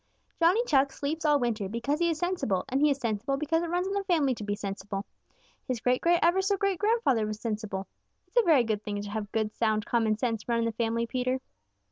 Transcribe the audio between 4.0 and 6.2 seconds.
family to be sensible. His great great